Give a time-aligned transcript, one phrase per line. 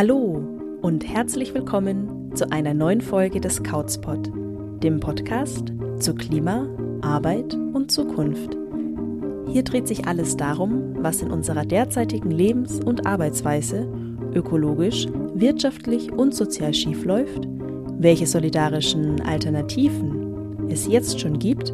[0.00, 0.40] Hallo
[0.80, 4.30] und herzlich willkommen zu einer neuen Folge des Couchspot,
[4.80, 6.68] dem Podcast zu Klima,
[7.00, 8.56] Arbeit und Zukunft.
[9.48, 13.88] Hier dreht sich alles darum, was in unserer derzeitigen Lebens- und Arbeitsweise
[14.32, 17.48] ökologisch, wirtschaftlich und sozial schiefläuft,
[17.98, 21.72] welche solidarischen Alternativen es jetzt schon gibt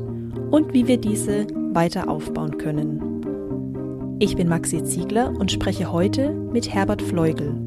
[0.50, 4.16] und wie wir diese weiter aufbauen können.
[4.18, 7.63] Ich bin Maxi Ziegler und spreche heute mit Herbert Fleugel.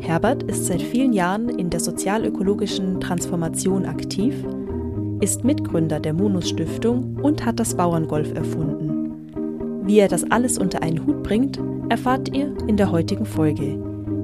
[0.00, 4.34] Herbert ist seit vielen Jahren in der sozialökologischen Transformation aktiv,
[5.20, 9.82] ist Mitgründer der Monus Stiftung und hat das Bauerngolf erfunden.
[9.84, 13.78] Wie er das alles unter einen Hut bringt, erfahrt ihr in der heutigen Folge.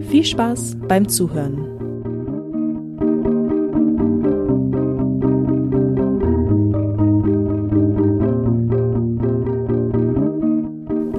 [0.08, 1.75] Viel Spaß beim Zuhören.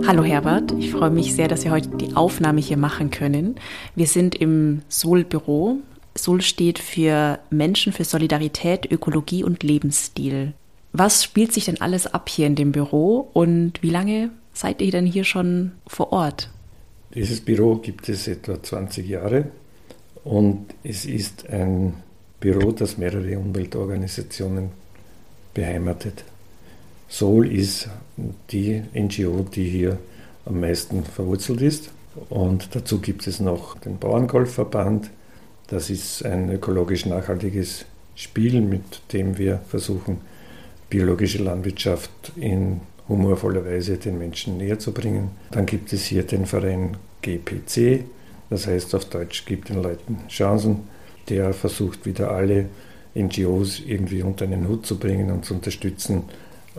[0.08, 3.56] Hallo Herbert, ich freue mich sehr, dass wir heute die Aufnahme hier machen können.
[3.94, 5.80] Wir sind im Sol-Büro.
[6.16, 10.54] Sol steht für Menschen für Solidarität, Ökologie und Lebensstil.
[10.94, 14.92] Was spielt sich denn alles ab hier in dem Büro und wie lange seid ihr
[14.92, 16.52] denn hier schon vor Ort?
[17.14, 19.50] Dieses Büro gibt es etwa 20 Jahre
[20.24, 21.96] und es ist ein
[22.40, 24.70] Büro, das mehrere Umweltorganisationen
[25.54, 26.24] beheimatet.
[27.08, 27.90] Sol ist
[28.52, 29.98] die NGO, die hier
[30.46, 31.92] am meisten verwurzelt ist.
[32.30, 35.10] Und dazu gibt es noch den Bauerngolfverband.
[35.68, 37.86] Das ist ein ökologisch nachhaltiges
[38.16, 40.18] Spiel, mit dem wir versuchen,
[40.90, 45.32] biologische Landwirtschaft in humorvoller Weise den Menschen näher zu bringen.
[45.52, 48.06] Dann gibt es hier den Verein GPC,
[48.50, 50.88] das heißt auf Deutsch gibt den Leuten Chancen.
[51.30, 52.68] Der versucht wieder alle
[53.16, 56.24] NGOs irgendwie unter einen Hut zu bringen und zu unterstützen,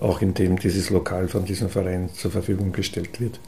[0.00, 3.40] auch indem dieses Lokal von diesem Verein zur Verfügung gestellt wird.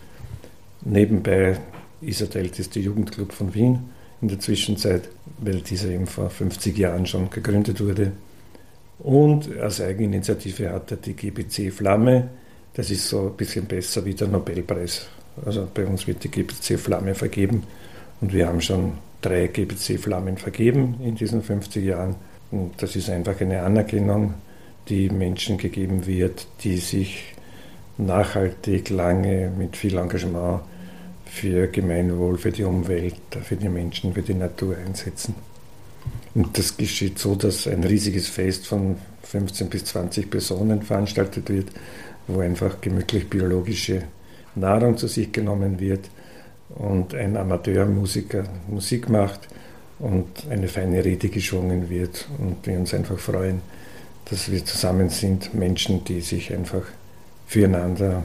[0.82, 1.58] Nebenbei
[2.00, 5.08] ist er der älteste Jugendclub von Wien in der Zwischenzeit,
[5.38, 8.12] weil dieser eben vor 50 Jahren schon gegründet wurde.
[8.98, 12.28] Und als Eigeninitiative hat er die GBC Flamme.
[12.74, 15.06] Das ist so ein bisschen besser wie der Nobelpreis.
[15.44, 17.62] Also bei uns wird die GBC Flamme vergeben
[18.20, 18.92] und wir haben schon
[19.22, 22.16] drei GBC Flammen vergeben in diesen 50 Jahren.
[22.50, 24.34] Und das ist einfach eine Anerkennung,
[24.90, 27.34] die Menschen gegeben wird, die sich
[27.96, 30.60] nachhaltig, lange, mit viel Engagement
[31.24, 35.34] für Gemeinwohl, für die Umwelt, für die Menschen, für die Natur einsetzen.
[36.34, 41.68] Und das geschieht so, dass ein riesiges Fest von 15 bis 20 Personen veranstaltet wird,
[42.26, 44.02] wo einfach gemütlich biologische
[44.54, 46.10] Nahrung zu sich genommen wird
[46.70, 49.48] und ein Amateurmusiker Musik macht
[49.98, 53.60] und eine feine Rede geschwungen wird und wir uns einfach freuen,
[54.30, 56.82] dass wir zusammen sind, Menschen, die sich einfach
[57.46, 58.22] füreinander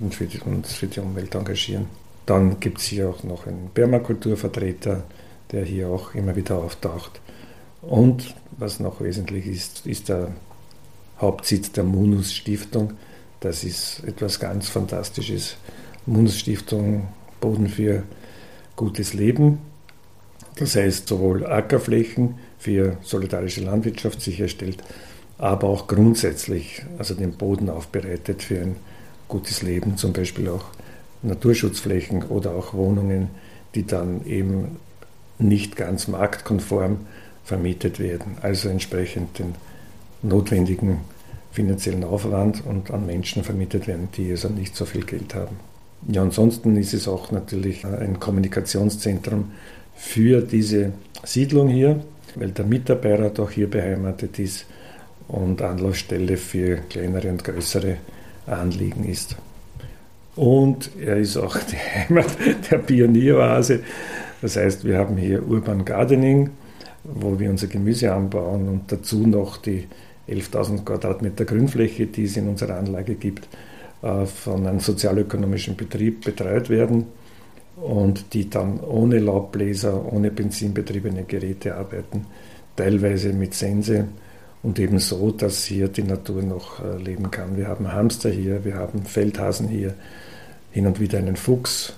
[0.00, 1.86] und für die, uns für die Umwelt engagieren.
[2.26, 5.02] Dann gibt es hier auch noch einen Permakulturvertreter,
[5.50, 7.20] der hier auch immer wieder auftaucht.
[7.82, 10.32] Und was noch wesentlich ist, ist der
[11.20, 12.92] Hauptsitz der Munus Stiftung.
[13.40, 15.56] Das ist etwas ganz Fantastisches.
[16.06, 17.08] Munus Stiftung,
[17.40, 18.04] Boden für
[18.76, 19.58] gutes Leben.
[20.56, 24.82] Das heißt sowohl Ackerflächen für solidarische Landwirtschaft sicherstellt,
[25.38, 28.76] aber auch grundsätzlich, also den Boden aufbereitet für ein
[29.28, 30.64] gutes Leben, zum Beispiel auch
[31.22, 33.28] Naturschutzflächen oder auch Wohnungen,
[33.74, 34.76] die dann eben
[35.38, 36.98] nicht ganz marktkonform
[37.44, 39.54] vermietet werden, also entsprechend den
[40.22, 40.98] notwendigen
[41.52, 45.56] finanziellen Aufwand und an Menschen vermietet werden, die also nicht so viel Geld haben.
[46.08, 49.52] Ja, ansonsten ist es auch natürlich ein Kommunikationszentrum
[49.96, 50.92] für diese
[51.24, 54.66] Siedlung hier, weil der Mitarbeiter auch hier beheimatet ist
[55.28, 57.98] und Anlaufstelle für kleinere und größere
[58.46, 59.36] Anliegen ist.
[60.36, 62.26] Und er ist auch die Heimat
[62.70, 63.80] der Pionieroase.
[64.40, 66.50] Das heißt, wir haben hier Urban Gardening,
[67.04, 69.86] wo wir unser Gemüse anbauen und dazu noch die
[70.28, 73.48] 11.000 Quadratmeter Grünfläche, die es in unserer Anlage gibt,
[74.02, 77.06] äh, von einem sozialökonomischen Betrieb betreut werden
[77.76, 82.26] und die dann ohne Laubbläser, ohne benzinbetriebene Geräte arbeiten,
[82.76, 84.06] teilweise mit Sense
[84.68, 87.56] und eben so, dass hier die Natur noch äh, leben kann.
[87.56, 89.94] Wir haben Hamster hier, wir haben Feldhasen hier,
[90.72, 91.94] hin und wieder einen Fuchs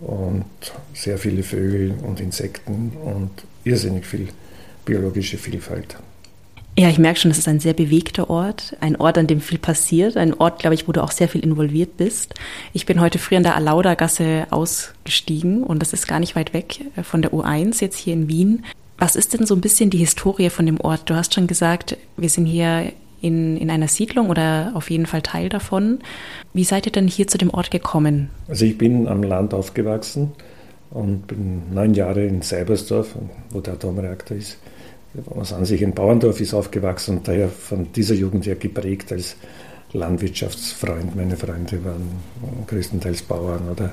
[0.00, 0.46] und
[0.94, 3.30] sehr viele Vögel und Insekten und
[3.64, 4.28] irrsinnig viel
[4.86, 5.98] biologische Vielfalt.
[6.78, 9.58] Ja, ich merke schon, es ist ein sehr bewegter Ort, ein Ort, an dem viel
[9.58, 12.32] passiert, ein Ort, glaube ich, wo du auch sehr viel involviert bist.
[12.72, 16.80] Ich bin heute früh an der Alauda-Gasse ausgestiegen und das ist gar nicht weit weg
[16.96, 18.64] äh, von der U1, jetzt hier in Wien.
[19.00, 21.08] Was ist denn so ein bisschen die Historie von dem Ort?
[21.08, 22.92] Du hast schon gesagt, wir sind hier
[23.22, 26.00] in, in einer Siedlung oder auf jeden Fall Teil davon.
[26.52, 28.28] Wie seid ihr denn hier zu dem Ort gekommen?
[28.46, 30.32] Also ich bin am Land aufgewachsen
[30.90, 33.14] und bin neun Jahre in Seibersdorf,
[33.48, 34.58] wo der Atomreaktor ist,
[35.14, 39.36] was an sich ein Bauerndorf ist, aufgewachsen und daher von dieser Jugend her geprägt als
[39.94, 41.16] Landwirtschaftsfreund.
[41.16, 43.92] Meine Freunde waren größtenteils Bauern oder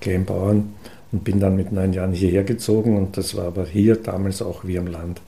[0.00, 0.74] Kleinbauern
[1.12, 4.64] und bin dann mit neun Jahren hierher gezogen und das war aber hier damals auch
[4.64, 5.20] wie am Land,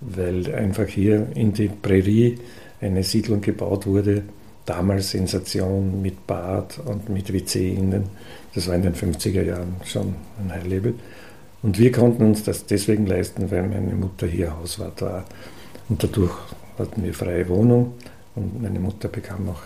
[0.00, 2.38] weil einfach hier in die Prärie
[2.80, 4.22] eine Siedlung gebaut wurde,
[4.66, 8.04] damals Sensation mit Bad und mit WC innen.
[8.54, 10.94] Das war in den 50er Jahren schon ein High-Level.
[11.62, 15.24] Und wir konnten uns das deswegen leisten, weil meine Mutter hier Hauswart war.
[15.88, 16.34] Und dadurch
[16.78, 17.94] hatten wir freie Wohnung
[18.34, 19.62] und meine Mutter bekam auch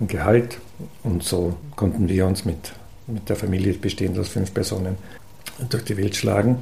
[0.00, 0.58] ein Gehalt.
[1.02, 2.72] Und so konnten wir uns mit,
[3.06, 4.96] mit der Familie bestehend aus fünf Personen
[5.68, 6.58] durch die Welt schlagen.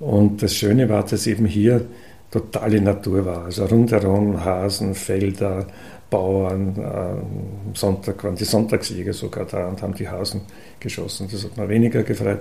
[0.00, 1.86] Und das Schöne war, dass eben hier
[2.30, 3.44] totale Natur war.
[3.44, 5.66] Also rundherum Hasen, Felder,
[6.10, 6.76] Bauern.
[6.76, 10.42] Äh, Sonntag waren die Sonntagsjäger sogar da und haben die Hasen
[10.78, 11.28] geschossen.
[11.30, 12.40] Das hat mir weniger gefreut.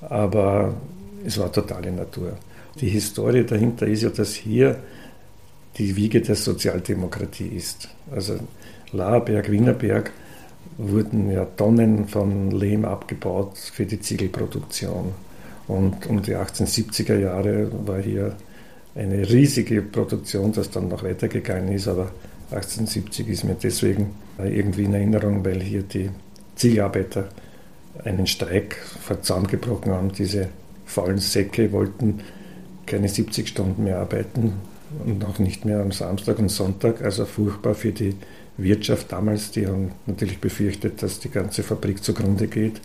[0.00, 0.74] Aber
[1.24, 2.32] es war totale Natur.
[2.80, 4.78] Die Historie dahinter ist ja, dass hier
[5.76, 7.88] die Wiege der Sozialdemokratie ist.
[8.10, 8.38] Also
[8.92, 10.12] Laerberg, Wienerberg
[10.78, 15.12] wurden ja Tonnen von Lehm abgebaut für die Ziegelproduktion.
[15.66, 18.36] Und um die 1870er Jahre war hier
[18.94, 22.10] eine riesige Produktion, das dann noch weitergegangen ist, aber
[22.50, 26.10] 1870 ist mir deswegen irgendwie in Erinnerung, weil hier die
[26.54, 27.28] Ziegelarbeiter
[28.04, 29.20] einen Streik vor
[29.92, 30.12] haben.
[30.12, 30.48] Diese
[30.86, 32.20] faulen Säcke wollten
[32.86, 34.54] keine 70 Stunden mehr arbeiten,
[35.04, 37.02] und auch nicht mehr am Samstag und Sonntag.
[37.02, 38.14] Also furchtbar für die
[38.58, 39.52] Wirtschaft damals.
[39.52, 42.80] Die haben natürlich befürchtet, dass die ganze Fabrik zugrunde geht,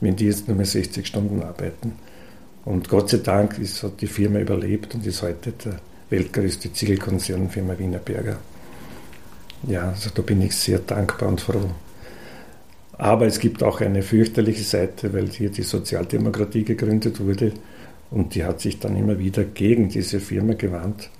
[0.00, 1.92] wenn die jetzt nur mehr 60 Stunden arbeiten.
[2.64, 5.80] Und Gott sei Dank ist, hat die Firma überlebt und ist heute der
[6.10, 8.38] weltgrößte Ziegelkonzern, Firma Wienerberger.
[9.66, 11.70] Ja, also da bin ich sehr dankbar und froh.
[12.92, 17.52] Aber es gibt auch eine fürchterliche Seite, weil hier die Sozialdemokratie gegründet wurde
[18.10, 21.10] und die hat sich dann immer wieder gegen diese Firma gewandt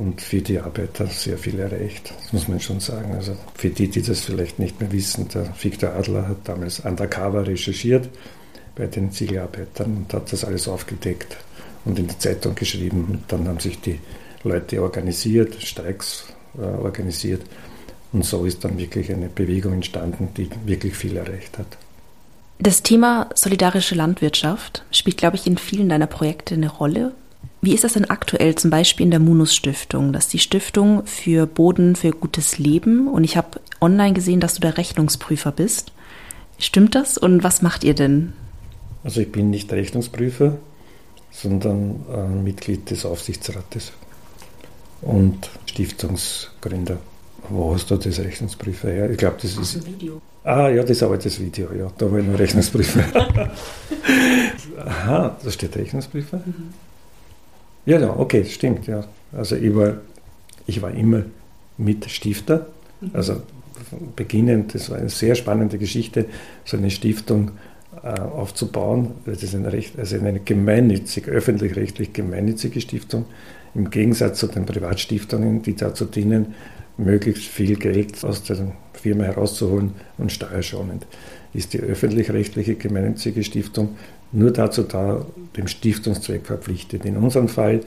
[0.00, 2.14] und für die Arbeiter sehr viel erreicht.
[2.22, 3.12] Das muss man schon sagen.
[3.12, 7.46] Also für die, die das vielleicht nicht mehr wissen, der Victor Adler hat damals undercover
[7.46, 8.08] recherchiert
[8.74, 11.36] bei den Ziegelarbeitern und hat das alles aufgedeckt
[11.84, 13.08] und in die Zeitung geschrieben.
[13.10, 14.00] Und dann haben sich die
[14.42, 16.24] Leute organisiert, Streiks
[16.56, 17.42] äh, organisiert.
[18.12, 21.76] Und so ist dann wirklich eine Bewegung entstanden, die wirklich viel erreicht hat.
[22.58, 27.12] Das Thema solidarische Landwirtschaft spielt, glaube ich, in vielen deiner Projekte eine Rolle.
[27.62, 30.14] Wie ist das denn aktuell zum Beispiel in der Munus Stiftung?
[30.14, 34.54] Das ist die Stiftung für Boden für gutes Leben und ich habe online gesehen, dass
[34.54, 35.92] du der Rechnungsprüfer bist.
[36.58, 38.32] Stimmt das und was macht ihr denn?
[39.04, 40.56] Also ich bin nicht Rechnungsprüfer,
[41.30, 43.92] sondern äh, Mitglied des Aufsichtsrates
[45.02, 46.98] und Stiftungsgründer.
[47.48, 49.10] Wo hast du das Rechnungsprüfer her?
[49.10, 49.76] Ich glaube, das ist.
[49.76, 50.20] Das Video.
[50.44, 51.90] Ah, ja, das ist aber das Video, ja.
[51.96, 53.04] Da war ich nur Rechnungsprüfer.
[54.78, 56.38] Aha, da steht Rechnungsprüfer.
[56.38, 56.72] Mhm.
[57.86, 59.04] Ja, ja, okay, stimmt, ja.
[59.32, 59.98] Also ich war,
[60.66, 61.22] ich war immer
[61.78, 62.66] Mitstifter,
[63.00, 63.10] mhm.
[63.12, 63.42] also
[64.16, 66.26] beginnend, das war eine sehr spannende Geschichte,
[66.64, 67.52] so eine Stiftung
[68.02, 69.12] äh, aufzubauen.
[69.24, 73.24] Das ist eine, Recht, also eine gemeinnützige, öffentlich-rechtlich gemeinnützige Stiftung,
[73.74, 76.54] im Gegensatz zu den Privatstiftungen, die dazu dienen,
[76.96, 81.06] möglichst viel Geld aus der Firma herauszuholen und steuerschonend.
[81.52, 83.96] Ist die öffentlich-rechtliche gemeinnützige Stiftung
[84.32, 85.26] nur dazu da,
[85.56, 87.04] dem Stiftungszweck verpflichtet.
[87.04, 87.80] In unserem Fall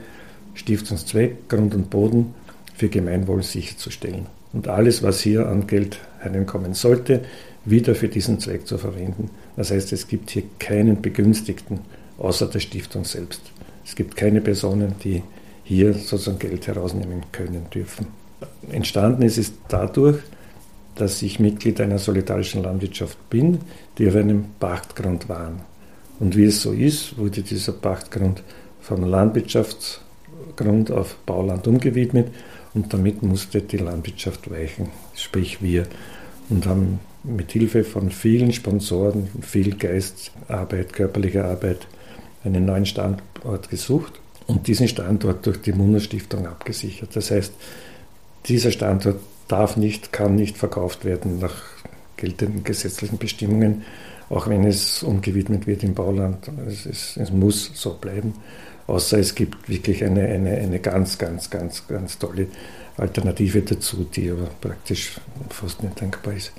[0.54, 2.34] Stiftungszweck, Grund und Boden
[2.76, 4.28] für Gemeinwohl sicherzustellen.
[4.52, 7.22] Und alles, was hier an Geld hereinkommen sollte,
[7.66, 9.30] wieder für diesen Zweck zu verwenden.
[9.56, 11.80] Das heißt, es gibt hier keinen Begünstigten
[12.18, 13.42] außer der Stiftung selbst.
[13.86, 15.24] Es gibt keine Personen, die
[15.64, 18.08] hier sozusagen Geld herausnehmen können dürfen.
[18.70, 20.18] Entstanden ist es dadurch,
[20.96, 23.60] dass ich Mitglied einer solidarischen Landwirtschaft bin,
[23.98, 25.62] die auf einem Pachtgrund waren.
[26.20, 28.44] Und wie es so ist, wurde dieser Pachtgrund
[28.82, 32.28] von Landwirtschaftsgrund auf Bauland umgewidmet
[32.74, 35.86] und damit musste die Landwirtschaft weichen, sprich wir.
[36.50, 41.88] Und haben mit Hilfe von vielen Sponsoren, viel Geistarbeit, körperlicher Arbeit
[42.44, 44.14] einen neuen Standort gesucht
[44.48, 47.16] und diesen Standort durch die Munderstiftung abgesichert.
[47.16, 47.54] Das heißt,
[48.46, 49.22] dieser Standort
[49.54, 51.56] darf nicht, kann nicht verkauft werden nach
[52.18, 53.84] geltenden gesetzlichen Bestimmungen
[54.34, 56.50] auch wenn es umgewidmet wird im Bauland.
[56.68, 58.34] Es, ist, es, muss so bleiben,
[58.88, 62.48] außer es gibt wirklich eine, eine, eine ganz, ganz, ganz, ganz tolle
[62.98, 65.20] Alternative dazu, die aber praktisch
[65.50, 66.52] fast nicht denkbar ist.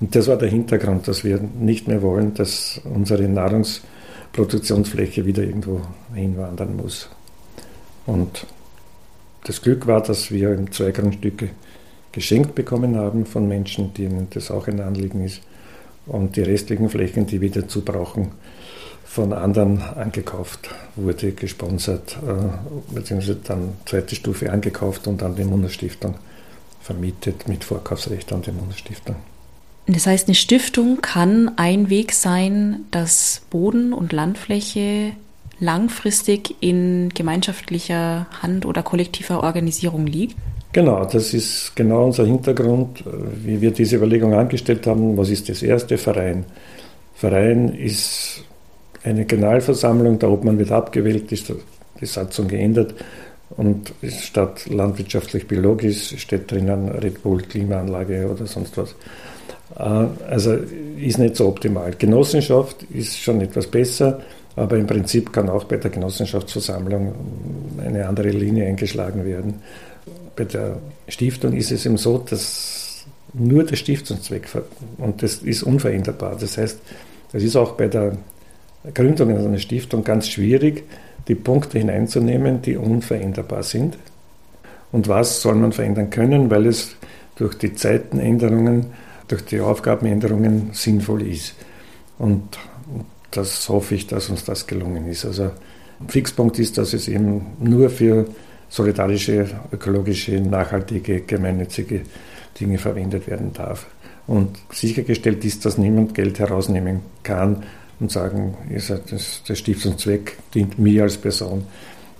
[0.00, 5.80] Und das war der Hintergrund, dass wir nicht mehr wollen, dass unsere Nahrungsproduktionsfläche wieder irgendwo
[6.14, 7.08] hinwandern muss.
[8.04, 8.46] Und
[9.44, 11.50] das Glück war, dass wir zwei Grundstücke
[12.12, 15.40] geschenkt bekommen haben von Menschen, denen das auch ein Anliegen ist
[16.06, 18.32] und die restlichen Flächen, die wir dazu brauchen,
[19.04, 26.14] von anderen angekauft wurde, gesponsert, äh, beziehungsweise dann zweite Stufe angekauft und an die Bundesstiftung
[26.80, 29.16] vermietet mit Vorkaufsrecht an die Bundesstiftung.
[29.86, 35.12] Das heißt, eine Stiftung kann ein Weg sein, dass Boden und Landfläche
[35.58, 40.36] langfristig in gemeinschaftlicher Hand oder kollektiver Organisierung liegt?
[40.72, 43.04] Genau, das ist genau unser Hintergrund,
[43.44, 45.16] wie wir diese Überlegung angestellt haben.
[45.18, 45.98] Was ist das erste?
[45.98, 46.46] Verein.
[47.14, 48.42] Verein ist
[49.04, 51.52] eine Generalversammlung, der Obmann wird abgewählt, ist
[52.00, 52.94] die Satzung geändert
[53.56, 58.94] und statt landwirtschaftlich-biologisch steht drinnen Red Bull, Klimaanlage oder sonst was.
[59.78, 60.56] Äh, also
[60.98, 61.92] ist nicht so optimal.
[61.98, 64.20] Genossenschaft ist schon etwas besser,
[64.56, 67.12] aber im Prinzip kann auch bei der Genossenschaftsversammlung
[67.84, 69.54] eine andere Linie eingeschlagen werden.
[70.36, 74.48] Bei der Stiftung ist es eben so, dass nur der Stiftungszweck,
[74.98, 76.36] und das ist unveränderbar.
[76.38, 76.78] Das heißt,
[77.32, 78.16] das ist auch bei der
[78.94, 80.84] Gründung einer Stiftung ganz schwierig,
[81.28, 83.96] die Punkte hineinzunehmen, die unveränderbar sind.
[84.90, 86.96] Und was soll man verändern können, weil es
[87.36, 88.86] durch die Zeitenänderungen
[89.32, 91.54] durch die Aufgabenänderungen sinnvoll ist.
[92.18, 92.58] Und
[93.30, 95.24] das hoffe ich, dass uns das gelungen ist.
[95.24, 95.50] Also
[96.08, 98.26] Fixpunkt ist, dass es eben nur für
[98.72, 102.00] solidarische, ökologische, nachhaltige, gemeinnützige
[102.58, 103.86] Dinge verwendet werden darf.
[104.26, 107.64] Und sichergestellt ist, dass niemand Geld herausnehmen kann
[108.00, 111.66] und sagen, der Stiftungszweck dient mir als Person,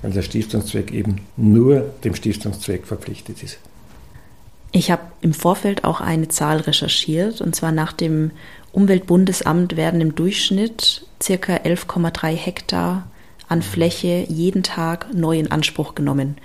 [0.03, 3.59] weil der Stiftungszweck eben nur dem Stiftungszweck verpflichtet ist.
[4.73, 8.31] Ich habe im Vorfeld auch eine Zahl recherchiert, und zwar nach dem
[8.73, 13.07] Umweltbundesamt werden im Durchschnitt circa 11,3 Hektar
[13.53, 16.39] an Fläche jeden Tag neu in Anspruch genommen.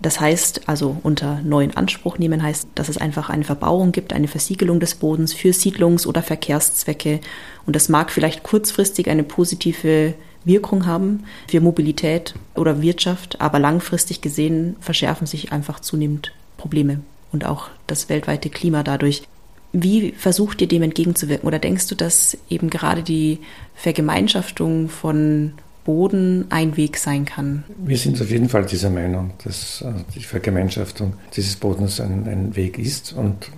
[0.00, 4.28] Das heißt, also unter neuen Anspruch nehmen heißt, dass es einfach eine Verbauung gibt, eine
[4.28, 7.20] Versiegelung des Bodens für Siedlungs- oder Verkehrszwecke.
[7.66, 10.14] Und das mag vielleicht kurzfristig eine positive
[10.44, 17.00] Wirkung haben für Mobilität oder Wirtschaft, aber langfristig gesehen verschärfen sich einfach zunehmend Probleme
[17.32, 19.24] und auch das weltweite Klima dadurch.
[19.72, 21.46] Wie versucht ihr dem entgegenzuwirken?
[21.46, 23.40] Oder denkst du, dass eben gerade die
[23.74, 25.54] Vergemeinschaftung von
[25.84, 27.64] Boden ein Weg sein kann?
[27.78, 32.54] Wir sind auf jeden Fall dieser Meinung, dass äh, die Vergemeinschaftung dieses Bodens ein, ein
[32.56, 33.50] Weg ist und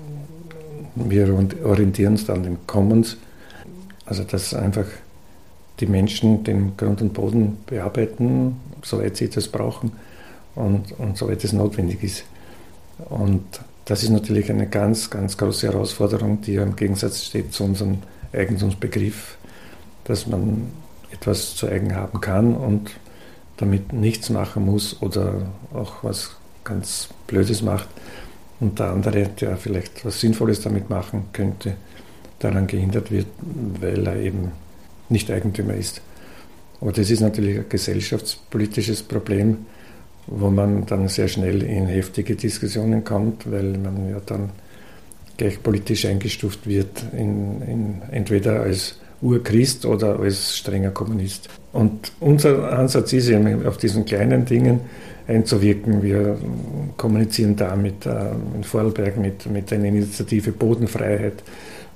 [0.95, 1.29] wir
[1.65, 3.17] orientieren uns an den Commons,
[4.07, 4.87] also dass einfach
[5.81, 9.93] die Menschen den Grund und Boden bearbeiten, soweit sie das brauchen
[10.55, 12.25] und, und soweit es notwendig ist.
[13.11, 13.45] Und
[13.87, 17.99] das ist natürlich eine ganz, ganz große Herausforderung, die im Gegensatz steht zu unserem
[18.33, 19.37] Eigentumsbegriff,
[20.05, 20.69] dass man
[21.15, 22.91] etwas zu eigen haben kann und
[23.57, 27.89] damit nichts machen muss oder auch was ganz Blödes macht
[28.61, 31.77] und der andere, der vielleicht was Sinnvolles damit machen könnte,
[32.39, 33.27] daran gehindert wird,
[33.81, 34.53] weil er eben
[35.09, 36.01] nicht Eigentümer ist.
[36.81, 39.67] Aber das ist natürlich ein gesellschaftspolitisches Problem,
[40.27, 44.51] wo man dann sehr schnell in heftige Diskussionen kommt, weil man ja dann
[45.37, 51.49] gleich politisch eingestuft wird, in, in, entweder als Urchrist oder als strenger Kommunist.
[51.73, 54.81] Und unser Ansatz ist eben, auf diesen kleinen Dingen
[55.27, 56.03] einzuwirken.
[56.03, 56.37] Wir
[56.97, 61.43] kommunizieren da mit, äh, in Vorarlberg mit, mit einer Initiative Bodenfreiheit,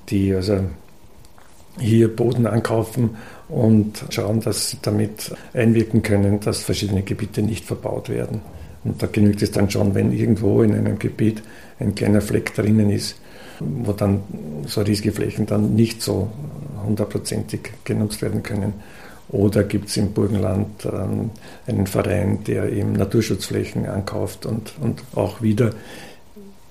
[0.09, 0.59] die also
[1.79, 3.11] hier Boden ankaufen
[3.47, 8.41] und schauen, dass sie damit einwirken können, dass verschiedene Gebiete nicht verbaut werden.
[8.83, 11.43] Und da genügt es dann schon, wenn irgendwo in einem Gebiet
[11.79, 13.17] ein kleiner Fleck drinnen ist,
[13.59, 14.21] wo dann
[14.65, 16.29] so riesige Flächen dann nicht so
[16.83, 18.73] hundertprozentig genutzt werden können.
[19.29, 21.29] Oder gibt es im Burgenland ähm,
[21.67, 25.71] einen Verein, der eben Naturschutzflächen ankauft und, und auch wieder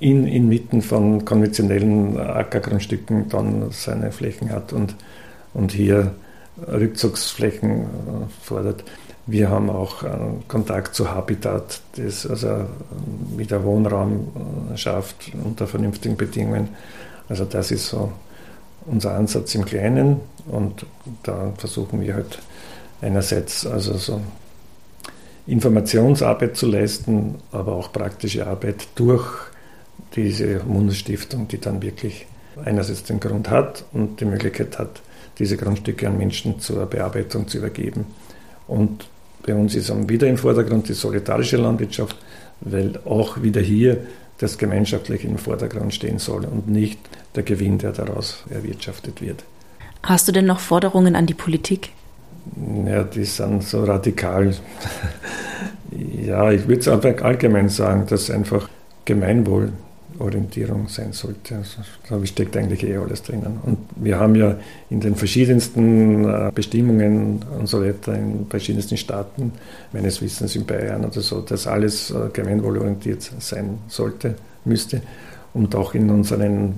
[0.00, 4.96] in, inmitten von konventionellen Ackergrundstücken dann seine Flächen hat und,
[5.54, 6.14] und hier
[6.66, 7.86] Rückzugsflächen äh,
[8.42, 8.84] fordert.
[9.26, 10.08] Wir haben auch äh,
[10.48, 12.66] Kontakt zu Habitat, das also
[13.36, 14.28] wieder Wohnraum
[14.72, 16.70] äh, schafft unter vernünftigen Bedingungen.
[17.28, 18.10] Also das ist so
[18.90, 20.86] unser Ansatz im Kleinen und
[21.22, 22.38] da versuchen wir halt
[23.00, 24.20] einerseits also so
[25.46, 29.26] Informationsarbeit zu leisten, aber auch praktische Arbeit durch
[30.14, 32.26] diese Bundesstiftung, die dann wirklich
[32.64, 35.00] einerseits den Grund hat und die Möglichkeit hat,
[35.38, 38.06] diese Grundstücke an Menschen zur Bearbeitung zu übergeben.
[38.66, 39.08] Und
[39.46, 42.16] bei uns ist wieder im Vordergrund die solidarische Landwirtschaft,
[42.60, 43.98] weil auch wieder hier
[44.38, 46.98] das Gemeinschaftliche im Vordergrund stehen soll und nicht
[47.34, 49.44] der Gewinn, der daraus erwirtschaftet wird.
[50.02, 51.90] Hast du denn noch Forderungen an die Politik?
[52.86, 54.54] Ja, die sind so radikal.
[56.22, 58.68] ja, ich würde es einfach allgemein sagen, dass einfach
[59.04, 59.72] Gemeinwohl
[60.18, 61.56] Orientierung sein sollte.
[61.56, 63.58] Also, da steckt eigentlich eh alles drinnen.
[63.64, 64.56] Und wir haben ja
[64.90, 69.52] in den verschiedensten äh, Bestimmungen und so weiter, in verschiedensten Staaten,
[69.92, 75.02] meines Wissens in Bayern oder so, dass alles äh, gemeinwohlorientiert sein sollte, müsste.
[75.54, 76.74] Und auch in unseren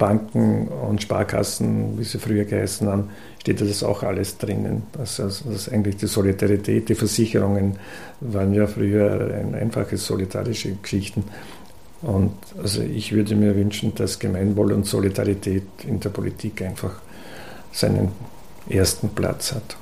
[0.00, 4.84] Banken und Sparkassen, wie sie früher geheißen haben, steht das auch alles drinnen.
[4.98, 7.76] Also, das eigentlich die Solidarität, die Versicherungen
[8.20, 11.24] waren ja früher ein einfache solidarische Geschichten.
[12.02, 16.92] Und also ich würde mir wünschen, dass Gemeinwohl und Solidarität in der Politik einfach
[17.72, 18.08] seinen
[18.70, 19.76] ersten Platz hat.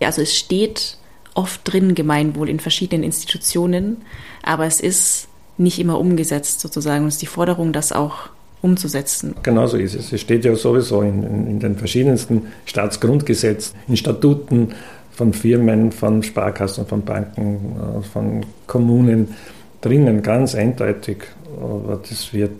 [0.00, 0.98] Ja, also es steht
[1.32, 4.02] oft drin Gemeinwohl in verschiedenen Institutionen,
[4.42, 7.04] aber es ist nicht immer umgesetzt sozusagen.
[7.04, 8.28] Und es ist die Forderung, das auch
[8.64, 9.34] umzusetzen.
[9.42, 10.12] Genauso ist es.
[10.12, 14.70] Es steht ja sowieso in, in, in den verschiedensten Staatsgrundgesetzen, in Statuten
[15.10, 19.34] von Firmen, von Sparkassen, von Banken, äh, von Kommunen
[19.82, 21.18] drinnen, ganz eindeutig.
[21.60, 22.52] Aber das wird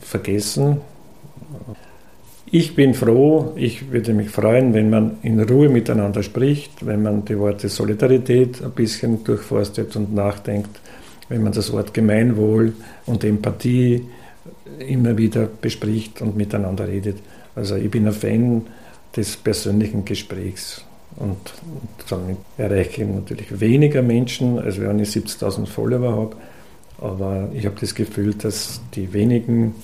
[0.00, 0.78] vergessen.
[2.50, 7.24] Ich bin froh, ich würde mich freuen, wenn man in Ruhe miteinander spricht, wenn man
[7.24, 10.80] die Worte Solidarität ein bisschen durchforstet und nachdenkt,
[11.28, 12.72] wenn man das Wort Gemeinwohl
[13.04, 14.06] und Empathie
[14.80, 17.18] immer wieder bespricht und miteinander redet.
[17.54, 18.66] Also ich bin ein Fan
[19.16, 20.84] des persönlichen Gesprächs
[21.16, 21.38] und
[22.08, 26.36] damit erreiche ich natürlich weniger Menschen, als wenn ich 70.000 Follower habe.
[27.00, 29.74] Aber ich habe das Gefühl, dass die wenigen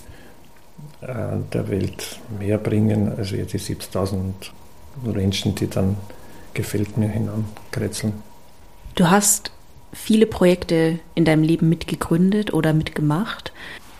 [1.00, 1.06] äh,
[1.52, 4.32] der Welt mehr bringen, als die 70.000
[5.04, 5.96] Menschen, die dann
[6.54, 8.12] gefällt mir hinankretzeln.
[8.94, 9.50] Du hast
[9.92, 13.52] viele Projekte in deinem Leben mitgegründet oder mitgemacht.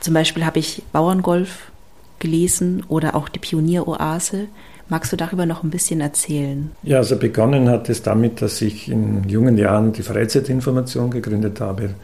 [0.05, 1.73] Zum Beispiel habe ich Bauerngolf
[2.19, 4.49] gelesen oder auch die Pionieroase.
[4.91, 6.73] Magst du darüber noch ein bisschen erzählen?
[6.83, 11.95] Ja, also begonnen hat es damit, dass ich in jungen Jahren die Freizeitinformation gegründet habe.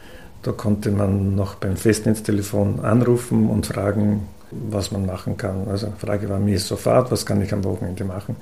[0.43, 5.69] Da konnte man noch beim Festnetztelefon anrufen und fragen, was man machen kann.
[5.69, 8.35] Also die Frage war mir sofort, was kann ich am Wochenende machen?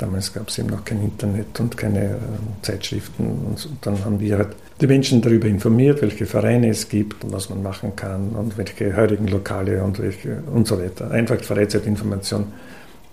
[0.00, 2.16] Damals gab es eben noch kein Internet und keine äh,
[2.62, 3.26] Zeitschriften.
[3.26, 4.48] Und dann haben wir halt
[4.80, 8.96] die Menschen darüber informiert, welche Vereine es gibt und was man machen kann und welche
[8.96, 11.10] heurigen Lokale und, welche, und so weiter.
[11.10, 12.46] Einfach Freizeitinformation.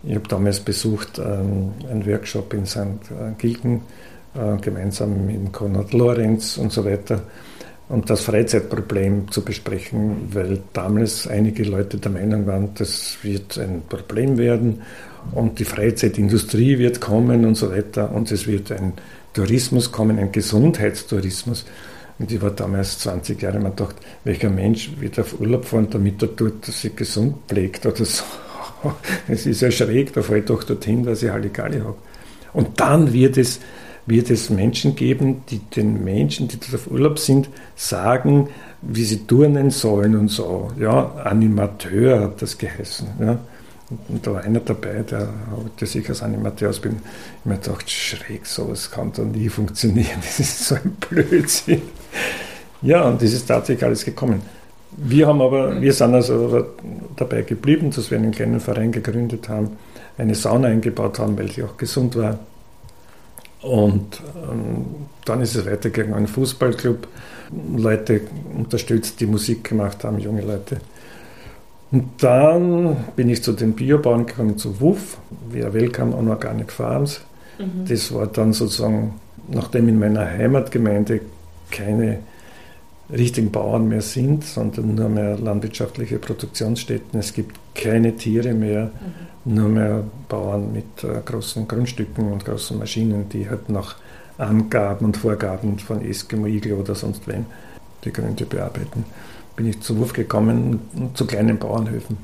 [0.04, 2.80] Ich habe damals besucht ähm, einen Workshop in St.
[3.38, 3.82] Gilgen,
[4.34, 7.22] äh, gemeinsam mit Konrad Lorenz und so weiter
[7.90, 13.82] und das Freizeitproblem zu besprechen, weil damals einige Leute der Meinung waren, das wird ein
[13.88, 14.82] Problem werden
[15.34, 18.94] und die Freizeitindustrie wird kommen und so weiter und es wird ein
[19.34, 21.66] Tourismus kommen, ein Gesundheitstourismus.
[22.20, 26.22] Und ich war damals 20 Jahre, man dachte, welcher Mensch wird auf Urlaub fahren, damit
[26.24, 28.24] er dort sich gesund pflegt oder so.
[29.28, 31.96] Es ist ja schräg, da fahre ich doch dorthin, weil ich Halligalli habe.
[32.54, 33.60] Und dann wird es,
[34.06, 38.50] wird es Menschen geben, die den Menschen, die dort auf Urlaub sind, sagen,
[38.82, 40.72] wie sie turnen sollen und so.
[40.80, 43.08] Ja, Animateur hat das geheißen.
[43.20, 43.40] Ja.
[43.90, 47.02] Und da war einer dabei, der wollte sich als Animateur ausbilden.
[47.40, 50.18] Ich mir gedacht, schräg, sowas kann da nie funktionieren.
[50.22, 51.82] Das ist so ein Blödsinn.
[52.82, 54.42] Ja, und das ist tatsächlich alles gekommen.
[54.98, 56.66] Wir haben aber, wir sind also
[57.16, 59.78] dabei geblieben, dass wir einen kleinen Verein gegründet haben,
[60.18, 62.40] eine Sauna eingebaut haben, weil sie auch gesund war.
[63.62, 64.86] Und ähm,
[65.26, 67.08] dann ist es weitergegangen, ein Fußballclub,
[67.76, 68.22] Leute
[68.56, 70.78] unterstützt, die Musik gemacht haben, junge Leute.
[71.92, 75.18] Und dann bin ich zu den Biobauern gekommen, zu WUF,
[75.50, 77.22] via Welcome on Organic Farms.
[77.58, 77.86] Mhm.
[77.88, 79.16] Das war dann sozusagen,
[79.48, 81.22] nachdem in meiner Heimatgemeinde
[81.72, 82.20] keine
[83.10, 87.18] richtigen Bauern mehr sind, sondern nur mehr landwirtschaftliche Produktionsstätten.
[87.18, 88.92] Es gibt keine Tiere mehr,
[89.46, 89.56] mhm.
[89.56, 93.96] nur mehr Bauern mit äh, großen Grundstücken und großen Maschinen, die halt nach
[94.38, 97.46] Angaben und Vorgaben von Eskimo, Igel oder sonst wem
[98.04, 99.06] die Gründe bearbeiten
[99.58, 100.80] bin ich zu Wurf gekommen
[101.16, 102.18] zu kleinen Bauernhöfen.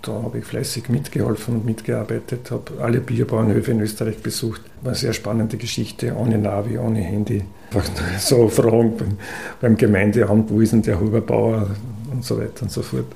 [0.00, 4.62] Da habe ich fleißig mitgeholfen und mitgearbeitet, habe alle Bierbauernhöfe in Österreich besucht.
[4.80, 7.44] War eine sehr spannende Geschichte, ohne Navi, ohne Handy.
[7.70, 9.16] Einfach so Fragen
[9.60, 11.70] beim, Gemeindeamt, wo ist denn der Huberbauer
[12.10, 13.06] und so weiter und so fort.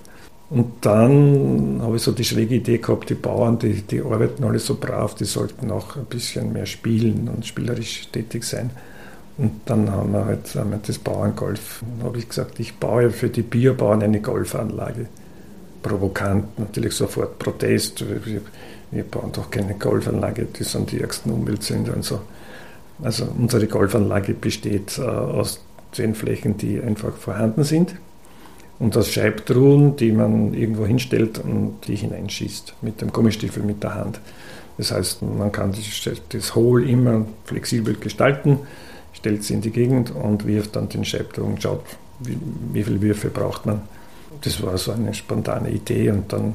[0.49, 4.61] Und dann habe ich so die schräge Idee gehabt, die Bauern, die, die arbeiten alle
[4.61, 8.71] so brav, die sollten auch ein bisschen mehr spielen und spielerisch tätig sein.
[9.39, 11.83] Und dann haben wir halt wir das Bauerngolf.
[11.83, 15.07] Dann habe ich gesagt, ich baue für die Biobauern eine Golfanlage.
[15.83, 18.05] Provokant, natürlich sofort Protest.
[18.25, 18.41] Wir,
[18.91, 22.21] wir bauen doch keine Golfanlage, die sind die ärgsten Umweltsünder und so.
[23.03, 25.61] Also unsere Golfanlage besteht äh, aus
[25.99, 27.95] den Flächen, die einfach vorhanden sind
[28.79, 33.95] und aus Scheibtruhen, die man irgendwo hinstellt und die hineinschießt mit dem Gummistiefel mit der
[33.95, 34.21] Hand.
[34.79, 35.75] Das heißt, man kann
[36.31, 38.61] das Hohl immer flexibel gestalten
[39.17, 41.85] stellt sie in die Gegend und wirft dann den Scheibtruhen, schaut,
[42.21, 42.39] wie,
[42.73, 43.83] wie viele Würfe braucht man.
[44.43, 46.55] das war so eine spontane Idee und dann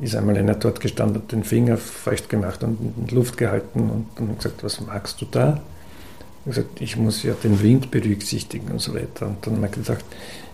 [0.00, 3.90] ist einmal einer dort gestanden, hat den Finger feucht gemacht und in die Luft gehalten
[3.90, 5.60] und dann gesagt, was magst du da?
[6.46, 9.26] Ich gesagt, ich muss ja den Wind berücksichtigen und so weiter.
[9.26, 10.04] Und dann habe ich gedacht,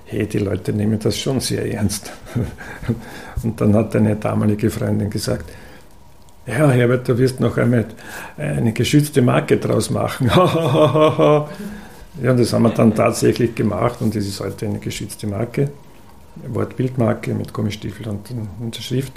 [0.06, 2.12] hey, die Leute nehmen das schon sehr ernst.
[3.42, 5.50] Und dann hat eine damalige Freundin gesagt,
[6.46, 7.86] ja, Herbert, du wirst noch einmal
[8.36, 10.26] eine geschützte Marke draus machen.
[12.22, 15.70] ja, das haben wir dann tatsächlich gemacht und das ist heute eine geschützte Marke,
[16.46, 19.12] Wortbildmarke mit Gummistiefel und Unterschrift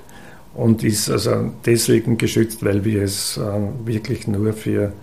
[0.56, 3.42] und ist also deswegen geschützt, weil wir es äh,
[3.86, 4.94] wirklich nur für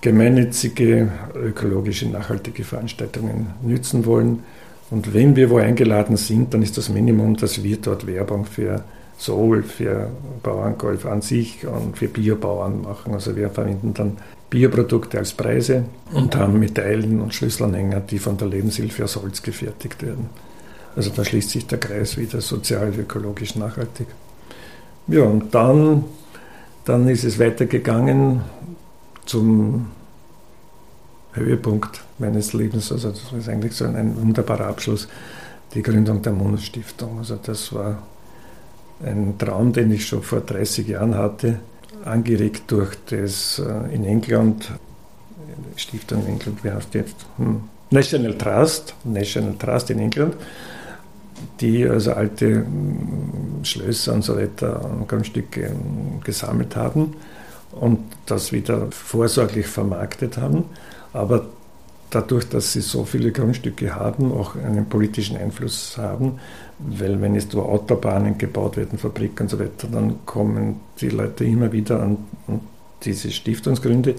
[0.00, 4.42] gemeinnützige, ökologische, nachhaltige Veranstaltungen nützen wollen.
[4.90, 8.84] Und wenn wir wo eingeladen sind, dann ist das Minimum, dass wir dort Werbung für
[9.18, 10.10] Soul, für
[10.42, 13.14] Bauerngolf an sich und für Biobauern machen.
[13.14, 14.16] Also wir verwenden dann
[14.50, 20.02] Bioprodukte als Preise und haben Medaillen und Schlüsselanhänger, die von der Lebenshilfe aus Holz gefertigt
[20.02, 20.28] werden.
[20.96, 24.06] Also da schließt sich der Kreis wieder sozial, ökologisch, nachhaltig.
[25.08, 26.04] Ja, und dann,
[26.84, 28.42] dann ist es weitergegangen
[29.26, 29.86] zum
[31.32, 32.92] Höhepunkt meines Lebens.
[32.92, 35.08] Also das ist eigentlich so ein wunderbarer Abschluss,
[35.74, 37.18] die Gründung der Mondstiftung.
[37.18, 37.98] Also das war
[39.04, 41.60] ein Traum, den ich schon vor 30 Jahren hatte,
[42.04, 44.70] angeregt durch das äh, in England,
[45.76, 47.26] Stiftung in England, wie heißt jetzt?
[47.38, 47.64] Hm.
[47.90, 50.34] National Trust, National Trust in England,
[51.60, 57.14] die also alte hm, Schlösser und so weiter, Grundstücke hm, gesammelt haben
[57.72, 60.64] und das wieder vorsorglich vermarktet haben.
[61.12, 61.46] Aber
[62.14, 66.38] dadurch, dass sie so viele Grundstücke haben, auch einen politischen Einfluss haben,
[66.78, 71.72] weil wenn jetzt Autobahnen gebaut werden, Fabriken und so weiter, dann kommen die Leute immer
[71.72, 72.60] wieder an, an
[73.02, 74.14] diese Stiftungsgründe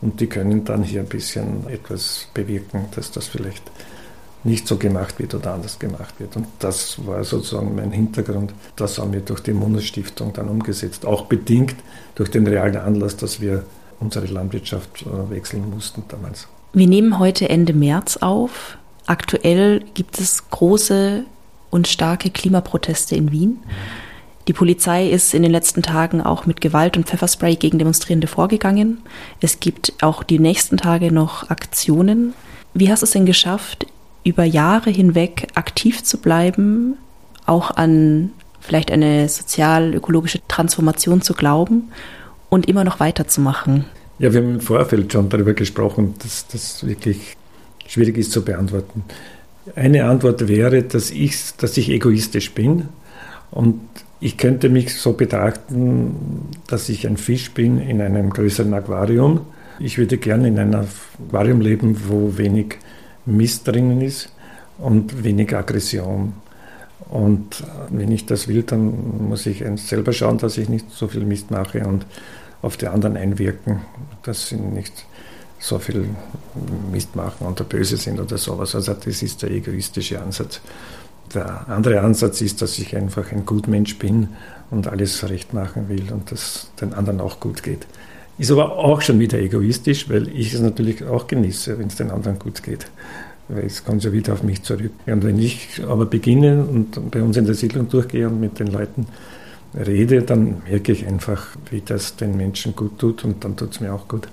[0.00, 3.70] und die können dann hier ein bisschen etwas bewirken, dass das vielleicht
[4.42, 6.36] nicht so gemacht wird oder anders gemacht wird.
[6.36, 8.54] Und das war sozusagen mein Hintergrund.
[8.76, 11.76] Das haben wir durch die Bundesstiftung dann umgesetzt, auch bedingt
[12.14, 13.64] durch den realen Anlass, dass wir
[13.98, 16.48] unsere Landwirtschaft äh, wechseln mussten damals.
[16.72, 18.78] Wir nehmen heute Ende März auf.
[19.06, 21.24] Aktuell gibt es große
[21.68, 23.58] und starke Klimaproteste in Wien.
[24.46, 28.98] Die Polizei ist in den letzten Tagen auch mit Gewalt und Pfefferspray gegen Demonstrierende vorgegangen.
[29.40, 32.34] Es gibt auch die nächsten Tage noch Aktionen.
[32.72, 33.86] Wie hast du es denn geschafft,
[34.22, 36.96] über Jahre hinweg aktiv zu bleiben,
[37.46, 38.30] auch an
[38.60, 41.90] vielleicht eine sozial-ökologische Transformation zu glauben
[42.48, 43.86] und immer noch weiterzumachen?
[44.20, 47.38] Ja, wir haben im Vorfeld schon darüber gesprochen, dass das wirklich
[47.86, 49.02] schwierig ist zu beantworten.
[49.74, 52.88] Eine Antwort wäre, dass ich, dass ich egoistisch bin
[53.50, 53.80] und
[54.20, 59.40] ich könnte mich so betrachten, dass ich ein Fisch bin in einem größeren Aquarium.
[59.78, 60.86] Ich würde gerne in einem
[61.30, 62.76] Aquarium leben, wo wenig
[63.24, 64.30] Mist drinnen ist
[64.76, 66.34] und wenig Aggression.
[67.08, 71.24] Und wenn ich das will, dann muss ich selber schauen, dass ich nicht so viel
[71.24, 72.04] Mist mache und
[72.62, 73.80] auf die anderen einwirken,
[74.22, 75.06] dass sie nicht
[75.58, 76.08] so viel
[76.90, 78.74] Mist machen und böse sind oder sowas.
[78.74, 80.60] Also das ist der egoistische Ansatz.
[81.34, 84.28] Der andere Ansatz ist, dass ich einfach ein Gutmensch bin
[84.70, 87.86] und alles recht machen will und dass den anderen auch gut geht.
[88.38, 92.10] Ist aber auch schon wieder egoistisch, weil ich es natürlich auch genieße, wenn es den
[92.10, 92.86] anderen gut geht.
[93.48, 94.92] Weil es kommt ja wieder auf mich zurück.
[95.06, 98.68] Und wenn ich aber beginne und bei uns in der Siedlung durchgehe und mit den
[98.68, 99.06] Leuten
[99.74, 103.80] rede, dann merke ich einfach, wie das den Menschen gut tut und dann tut es
[103.80, 104.28] mir auch gut.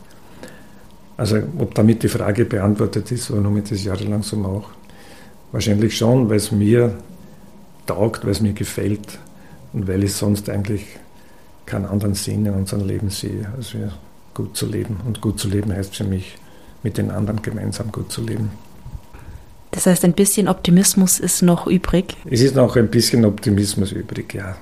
[1.15, 4.71] Also ob damit die Frage beantwortet ist, warum ich das jahrelang so mache.
[5.51, 6.95] Wahrscheinlich schon, weil es mir
[7.85, 9.19] taugt, weil es mir gefällt
[9.73, 10.85] und weil ich sonst eigentlich
[11.65, 13.91] keinen anderen Sinn in unserem Leben sehe, als wir
[14.33, 14.97] gut zu leben.
[15.05, 16.37] Und gut zu leben heißt für mich,
[16.83, 18.51] mit den anderen gemeinsam gut zu leben.
[19.71, 22.15] Das heißt, ein bisschen Optimismus ist noch übrig?
[22.25, 24.55] Es ist noch ein bisschen Optimismus übrig, ja.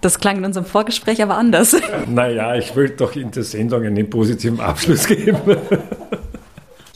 [0.00, 1.76] Das klang in unserem Vorgespräch aber anders.
[2.06, 5.38] Naja, ich will doch in der Sendung einen positiven Abschluss geben.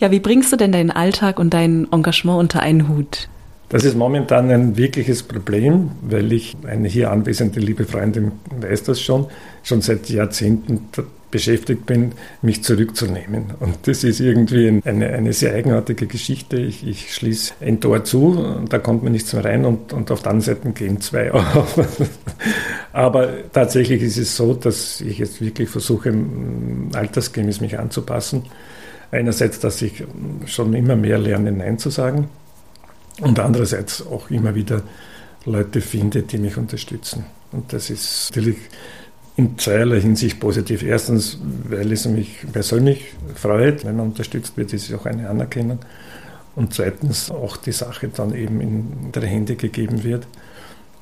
[0.01, 3.29] Ja, wie bringst du denn deinen Alltag und dein Engagement unter einen Hut?
[3.69, 9.01] Das ist momentan ein wirkliches Problem, weil ich, eine hier anwesende liebe Freundin weiß das
[9.01, 9.29] schon,
[9.63, 10.89] schon seit Jahrzehnten
[11.33, 13.47] beschäftigt bin, mich zurückzunehmen.
[13.59, 16.59] Und das ist irgendwie eine, eine sehr eigenartige Geschichte.
[16.59, 20.23] Ich, ich schließe ein Tor zu, da kommt man nichts mehr rein und, und auf
[20.23, 21.81] der anderen Seite gehen zwei auf.
[22.93, 26.15] Aber tatsächlich ist es so, dass ich jetzt wirklich versuche,
[26.93, 28.45] altersgemäß mich anzupassen.
[29.11, 30.05] Einerseits, dass ich
[30.47, 32.29] schon immer mehr lerne, Nein zu sagen
[33.21, 34.83] und andererseits auch immer wieder
[35.45, 37.25] Leute finde, die mich unterstützen.
[37.51, 38.57] Und das ist natürlich
[39.37, 40.83] in zweierlei Hinsicht positiv.
[40.83, 45.79] Erstens, weil es mich persönlich freut, wenn man unterstützt wird, ist es auch eine Anerkennung.
[46.55, 50.27] und zweitens auch die Sache dann eben in ihre Hände gegeben wird.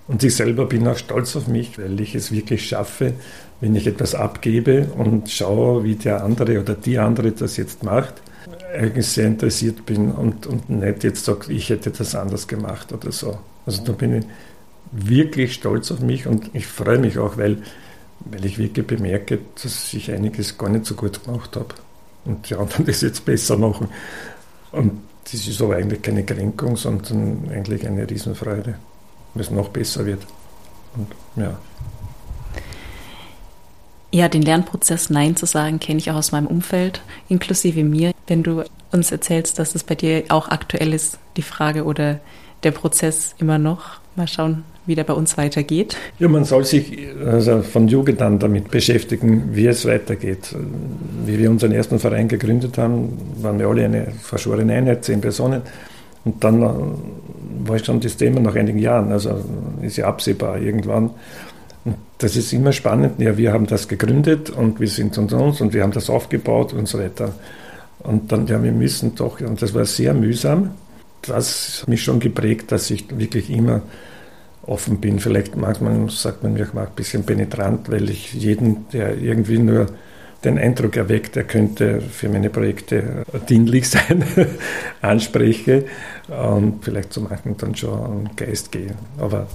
[0.06, 3.14] Und ich selber bin auch stolz auf mich, weil ich es wirklich schaffe,
[3.60, 8.14] wenn ich etwas abgebe und schaue, wie der andere oder die andere das jetzt macht,
[8.74, 13.12] eigentlich sehr interessiert bin und, und nicht jetzt sage, ich hätte das anders gemacht oder
[13.12, 13.38] so.
[13.66, 14.24] Also da bin ich
[14.92, 17.58] wirklich stolz auf mich und ich freue mich auch, weil,
[18.20, 21.74] weil ich wirklich bemerke, dass ich einiges gar nicht so gut gemacht habe
[22.24, 23.88] und die anderen das jetzt besser machen.
[24.72, 28.74] Und das ist aber eigentlich keine Kränkung, sondern eigentlich eine Riesenfreude,
[29.34, 30.26] weil es noch besser wird.
[30.96, 31.58] Und ja.
[34.12, 38.12] Ja, den Lernprozess Nein zu sagen, kenne ich auch aus meinem Umfeld, inklusive mir.
[38.26, 42.18] Wenn du uns erzählst, dass es bei dir auch aktuell ist, die Frage oder
[42.64, 44.00] der Prozess immer noch.
[44.16, 45.96] Mal schauen, wie der bei uns weitergeht.
[46.18, 50.54] Ja, man soll sich also von Jugend an damit beschäftigen, wie es weitergeht.
[51.26, 55.62] Wie wir unseren ersten Verein gegründet haben, waren wir alle eine verschworene Einheit, zehn Personen.
[56.24, 56.60] Und dann
[57.64, 59.42] war schon das Thema nach einigen Jahren, also
[59.82, 61.10] ist ja absehbar irgendwann.
[61.84, 63.20] Und das ist immer spannend.
[63.20, 66.72] Ja, wir haben das gegründet und wir sind unter uns und wir haben das aufgebaut
[66.72, 67.34] und so weiter.
[68.00, 70.70] Und dann, ja, wir müssen doch, und das war sehr mühsam.
[71.22, 73.82] Das hat mich schon geprägt, dass ich wirklich immer
[74.62, 75.18] offen bin.
[75.18, 79.86] Vielleicht manchmal sagt man mir auch ein bisschen penetrant, weil ich jeden, der irgendwie nur
[80.44, 84.24] den Eindruck erweckt, er könnte für meine Projekte dienlich sein,
[85.02, 85.84] anspreche
[86.28, 88.94] und vielleicht zu manchen dann schon am Geist gehe.
[89.18, 89.48] Aber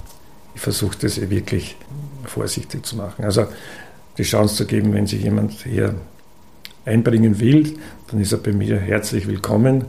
[0.54, 1.76] ich versuche das wirklich
[2.24, 3.24] vorsichtig zu machen.
[3.24, 3.46] Also
[4.16, 5.94] die Chance zu geben, wenn sich jemand hier
[6.84, 7.74] einbringen will,
[8.10, 9.84] dann ist er bei mir herzlich willkommen.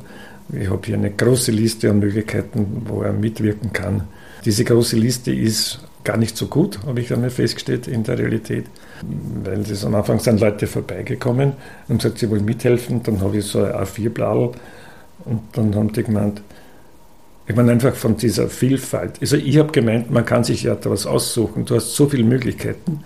[0.51, 4.07] Ich habe hier eine große Liste an Möglichkeiten, wo er mitwirken kann.
[4.47, 8.63] Diese große Liste ist gar nicht so gut, habe ich einmal festgestellt in der Realität,
[9.43, 11.51] weil das am Anfang sind Leute vorbeigekommen
[11.89, 13.03] und gesagt, sie wollen mithelfen.
[13.03, 14.51] Dann habe ich so ein A4-Bladel
[15.25, 16.41] und dann haben die gemeint,
[17.45, 19.19] ich meine einfach von dieser Vielfalt.
[19.19, 21.65] Also ich habe gemeint, man kann sich ja da was aussuchen.
[21.65, 23.03] Du hast so viele Möglichkeiten.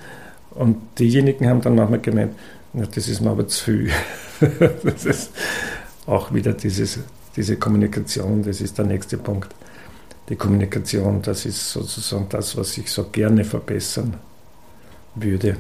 [0.52, 2.36] Und diejenigen haben dann manchmal gemeint,
[2.74, 3.90] na, das ist mir aber zu viel.
[4.84, 5.32] das ist
[6.06, 7.00] auch wieder dieses,
[7.36, 9.50] diese Kommunikation, das ist der nächste Punkt
[10.32, 14.16] die Kommunikation, das ist sozusagen das, was ich so gerne verbessern
[15.14, 15.58] würde.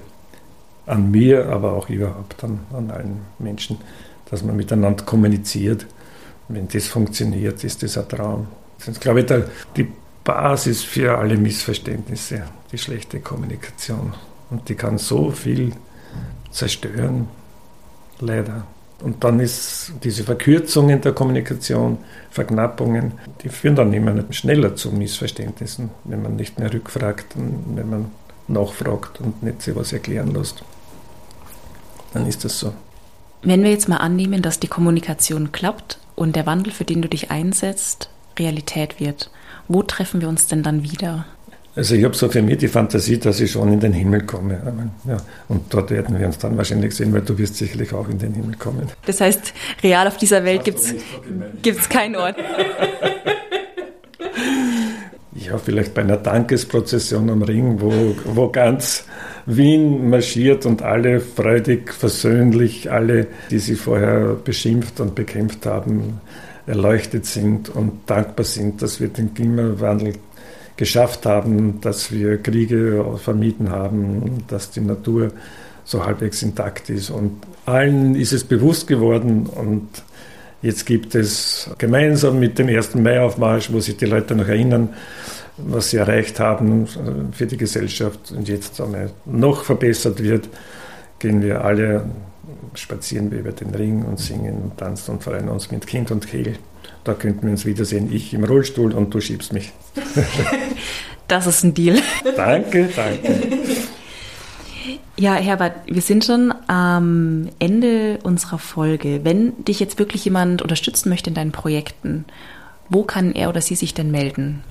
[0.85, 3.77] An mir, aber auch überhaupt an, an allen Menschen,
[4.29, 5.85] dass man miteinander kommuniziert.
[6.47, 8.47] Wenn das funktioniert, ist das ein Traum.
[8.79, 9.91] Das ist, glaube ich, der, die
[10.23, 14.13] Basis für alle Missverständnisse, die schlechte Kommunikation.
[14.49, 15.73] Und die kann so viel
[16.49, 17.27] zerstören,
[18.19, 18.65] leider.
[19.01, 21.97] Und dann ist diese Verkürzungen der Kommunikation,
[22.29, 28.11] Verknappungen, die führen dann immer schneller zu Missverständnissen, wenn man nicht mehr rückfragt wenn man
[28.47, 30.63] nachfragt und nicht sich was erklären lässt.
[32.13, 32.73] Dann ist das so.
[33.43, 37.09] Wenn wir jetzt mal annehmen, dass die Kommunikation klappt und der Wandel, für den du
[37.09, 39.31] dich einsetzt, Realität wird,
[39.67, 41.25] wo treffen wir uns denn dann wieder?
[41.73, 44.59] Also ich habe so für mich die Fantasie, dass ich schon in den Himmel komme.
[45.07, 48.19] Ja, und dort werden wir uns dann wahrscheinlich sehen, weil du wirst sicherlich auch in
[48.19, 48.89] den Himmel kommen.
[49.05, 52.35] Das heißt, real auf dieser Welt gibt es keinen Ort.
[55.33, 59.05] ja, vielleicht bei einer Dankesprozession am Ring, wo, wo ganz
[59.45, 66.19] Wien marschiert und alle freudig, versöhnlich, alle, die sie vorher beschimpft und bekämpft haben,
[66.67, 70.15] erleuchtet sind und dankbar sind, dass wir den Klimawandel
[70.77, 75.31] geschafft haben, dass wir Kriege vermieden haben, dass die Natur
[75.83, 77.09] so halbwegs intakt ist.
[77.09, 79.87] Und allen ist es bewusst geworden und
[80.61, 82.95] jetzt gibt es gemeinsam mit dem 1.
[82.95, 84.89] Mai-Aufmarsch, wo sich die Leute noch erinnern,
[85.57, 86.87] was sie erreicht haben
[87.33, 88.81] für die Gesellschaft und jetzt
[89.25, 90.47] noch verbessert wird,
[91.19, 92.05] gehen wir alle
[92.73, 96.27] spazieren wir über den Ring und singen und tanzen und freuen uns mit Kind und
[96.27, 96.57] Kehl.
[97.03, 98.13] Da könnten wir uns wiedersehen.
[98.13, 99.71] Ich im Rollstuhl und du schiebst mich.
[101.27, 101.99] das ist ein Deal.
[102.35, 103.41] Danke, danke.
[105.17, 109.19] Ja, Herbert, wir sind schon am Ende unserer Folge.
[109.23, 112.25] Wenn dich jetzt wirklich jemand unterstützen möchte in deinen Projekten,
[112.89, 114.63] wo kann er oder sie sich denn melden?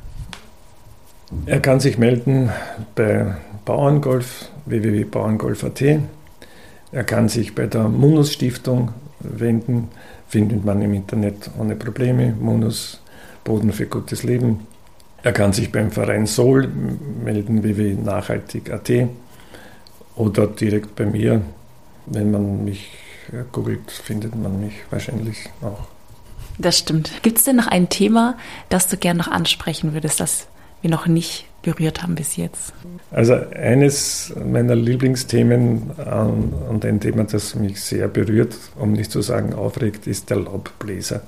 [1.47, 2.51] Er kann sich melden
[2.97, 5.83] bei Bauerngolf, www.bauerngolf.at.
[6.93, 8.91] Er kann sich bei der Munus Stiftung
[9.21, 9.89] wenden
[10.31, 12.33] findet man im Internet ohne Probleme.
[12.41, 13.01] Monus
[13.45, 14.67] Boden für gutes Leben.
[15.23, 18.91] Er kann sich beim Verein Sol melden, www.nachhaltig.at
[20.15, 21.43] oder direkt bei mir.
[22.07, 22.93] Wenn man mich
[23.53, 25.89] googelt, findet man mich wahrscheinlich auch.
[26.59, 27.11] Das stimmt.
[27.23, 28.37] Gibt es denn noch ein Thema,
[28.69, 30.47] das du gern noch ansprechen würdest, das
[30.81, 32.73] wir noch nicht berührt haben bis jetzt?
[33.11, 35.91] Also eines meiner Lieblingsthemen
[36.69, 41.23] und ein Thema, das mich sehr berührt, um nicht zu sagen aufregt, ist der Laubbläser.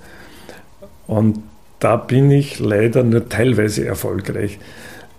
[1.06, 1.42] Und
[1.78, 4.58] da bin ich leider nur teilweise erfolgreich.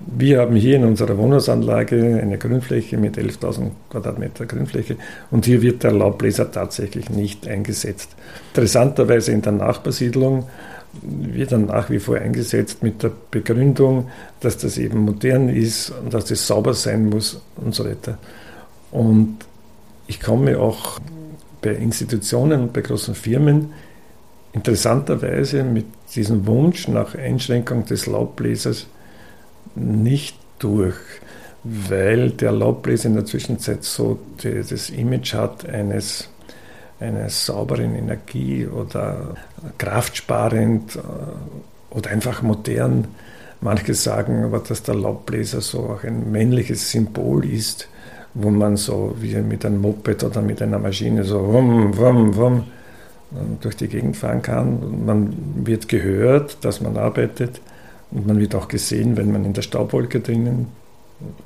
[0.06, 4.98] Wir haben hier in unserer Wohnhausanlage eine Grünfläche mit 11.000 Quadratmeter Grünfläche
[5.32, 8.10] und hier wird der Laubbläser tatsächlich nicht eingesetzt.
[8.50, 10.48] Interessanterweise in der Nachbarsiedlung
[11.02, 14.10] wird dann nach wie vor eingesetzt mit der Begründung,
[14.42, 18.18] dass das eben modern ist und dass das sauber sein muss und so weiter.
[18.92, 19.38] Und
[20.08, 21.00] ich komme auch
[21.62, 23.72] bei Institutionen und bei großen Firmen
[24.52, 28.88] interessanterweise mit diesem Wunsch nach Einschränkung des Laubbläsers
[29.76, 30.96] nicht durch,
[31.64, 36.30] weil der Laubbläser in der Zwischenzeit so das Image hat eines,
[37.00, 39.36] eines sauberen Energie oder
[39.78, 41.00] kraftsparend äh,
[41.96, 43.08] oder einfach modern.
[43.62, 47.88] Manche sagen aber, dass der Laubbläser so auch ein männliches Symbol ist,
[48.34, 52.64] wo man so wie mit einem Moped oder mit einer Maschine so wum, wum, wum
[53.62, 55.06] durch die Gegend fahren kann.
[55.06, 57.62] Man wird gehört, dass man arbeitet
[58.14, 60.68] und man wird auch gesehen, wenn man in der Staubwolke drinnen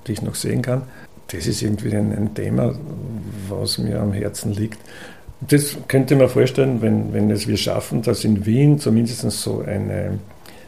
[0.07, 0.83] dich noch sehen kann.
[1.27, 2.73] Das ist irgendwie ein, ein Thema,
[3.49, 4.79] was mir am Herzen liegt.
[5.41, 10.19] Das könnte man vorstellen, wenn, wenn es wir schaffen, dass in Wien zumindest so eine,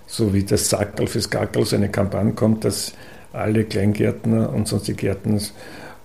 [0.05, 2.93] so wie das Sackerl fürs Gackerl, so eine Kampagne kommt, dass
[3.33, 5.39] alle Kleingärtner und sonstige Gärtner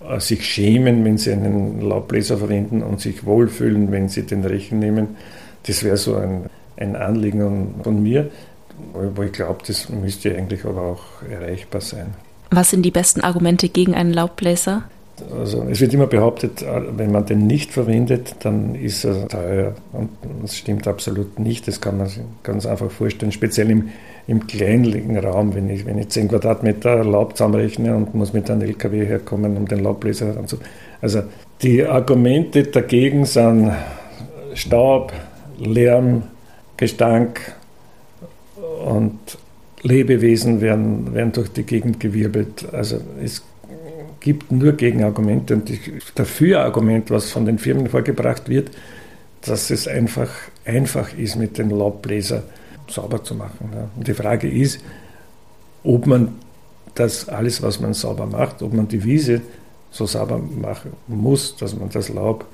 [0.08, 4.78] äh, sich schämen, wenn sie einen Laubbläser verwenden und sich wohlfühlen, wenn sie den Rechen
[4.78, 5.16] nehmen.
[5.66, 8.30] Das wäre so ein, ein Anliegen von mir,
[8.92, 12.14] wo ich glaube, das müsste eigentlich aber auch erreichbar sein.
[12.50, 14.84] Was sind die besten Argumente gegen einen Laubbläser?
[15.32, 16.64] Also es wird immer behauptet,
[16.96, 19.74] wenn man den nicht verwendet, dann ist er teuer.
[19.92, 20.10] Und
[20.42, 21.68] das stimmt absolut nicht.
[21.68, 23.90] Das kann man sich ganz einfach vorstellen, speziell im,
[24.26, 28.62] im kleinlichen Raum, wenn ich, wenn ich 10 Quadratmeter Laub zusammenrechne und muss mit einem
[28.62, 30.58] LKW herkommen, um den Laubbläser anzu.
[31.00, 31.22] Also
[31.62, 33.70] die Argumente dagegen sind
[34.54, 35.12] Staub,
[35.58, 36.24] Lärm,
[36.76, 37.54] Gestank
[38.84, 39.18] und
[39.82, 42.66] Lebewesen werden, werden durch die Gegend gewirbelt.
[42.72, 43.42] Also es
[44.20, 45.78] gibt nur Gegenargumente und das
[46.14, 48.70] Dafürargument, was von den Firmen vorgebracht wird,
[49.42, 50.30] dass es einfach
[50.64, 52.42] einfach ist, mit dem Laubbläser
[52.88, 53.70] sauber zu machen.
[53.96, 54.80] Und die Frage ist,
[55.82, 56.36] ob man
[56.94, 59.42] das alles, was man sauber macht, ob man die Wiese
[59.90, 62.46] so sauber machen muss, dass man das Laub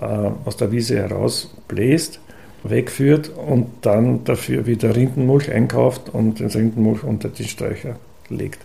[0.00, 2.20] äh, aus der Wiese herausbläst,
[2.62, 7.96] wegführt und dann dafür wieder Rindenmulch einkauft und den Rindenmulch unter die Sträucher
[8.28, 8.60] legt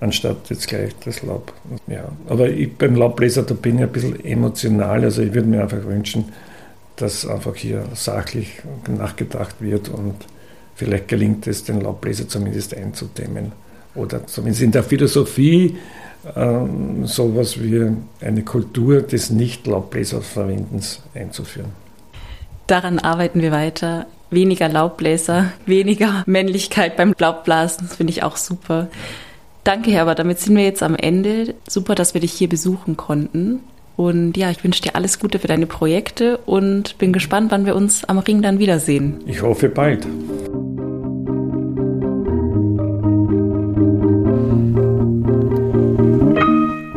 [0.00, 1.52] anstatt jetzt gleich das Laub.
[1.86, 5.04] Ja, aber ich, beim Laubbläser, da bin ich ein bisschen emotional.
[5.04, 6.26] Also ich würde mir einfach wünschen,
[6.96, 10.14] dass einfach hier sachlich nachgedacht wird und
[10.74, 13.52] vielleicht gelingt es, den Laubbläser zumindest einzudämmen.
[13.94, 15.76] Oder zumindest in der Philosophie
[16.36, 21.72] ähm, sowas wie eine Kultur des Nicht-Laubbläserverwendens einzuführen.
[22.70, 24.06] Daran arbeiten wir weiter.
[24.30, 28.86] Weniger Laubbläser, weniger Männlichkeit beim Laubblasen, das finde ich auch super.
[29.64, 30.20] Danke, Herbert.
[30.20, 31.54] Damit sind wir jetzt am Ende.
[31.68, 33.58] Super, dass wir dich hier besuchen konnten.
[33.96, 37.74] Und ja, ich wünsche dir alles Gute für deine Projekte und bin gespannt, wann wir
[37.74, 39.18] uns am Ring dann wiedersehen.
[39.26, 40.06] Ich hoffe bald.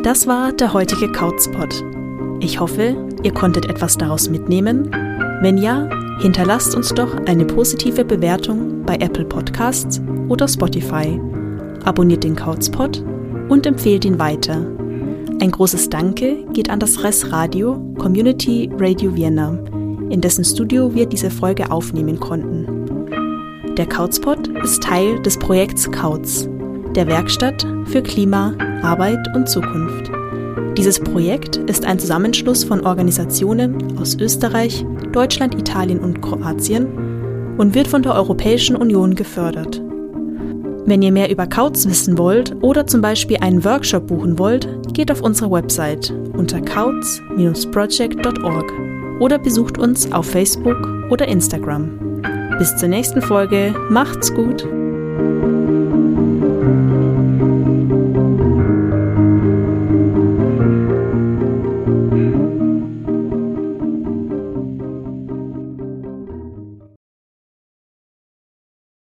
[0.04, 1.84] Das war der heutige Kauzpot.
[2.42, 4.92] Ich hoffe, ihr konntet etwas daraus mitnehmen.
[5.44, 5.90] Wenn ja,
[6.22, 11.20] hinterlasst uns doch eine positive Bewertung bei Apple Podcasts oder Spotify
[11.84, 13.04] abonniert den Couchspot
[13.50, 14.66] und empfehlt ihn weiter.
[15.42, 19.60] Ein großes Danke geht an das RES Radio Community Radio Vienna,
[20.10, 23.76] in dessen Studio wir diese Folge aufnehmen konnten.
[23.76, 26.48] Der Couchspot ist Teil des Projekts Kautz,
[26.96, 30.10] der Werkstatt für Klima, Arbeit und Zukunft.
[30.78, 37.88] Dieses Projekt ist ein Zusammenschluss von Organisationen aus Österreich, Deutschland, Italien und Kroatien und wird
[37.88, 39.82] von der Europäischen Union gefördert.
[40.86, 45.10] Wenn ihr mehr über Kautz wissen wollt oder zum Beispiel einen Workshop buchen wollt, geht
[45.12, 48.74] auf unsere Website unter kautz-project.org
[49.22, 50.76] oder besucht uns auf Facebook
[51.10, 52.22] oder Instagram.
[52.58, 54.68] Bis zur nächsten Folge, macht's gut!